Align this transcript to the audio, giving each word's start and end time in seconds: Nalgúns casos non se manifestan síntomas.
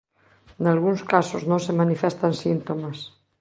Nalgúns 0.63 1.01
casos 1.13 1.43
non 1.49 1.59
se 1.65 1.73
manifestan 1.81 2.33
síntomas. 2.43 2.97